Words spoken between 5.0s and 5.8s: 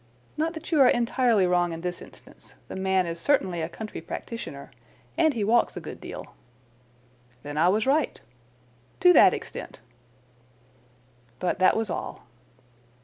And he walks a